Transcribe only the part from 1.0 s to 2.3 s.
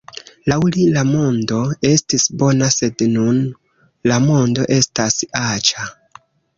mondo estis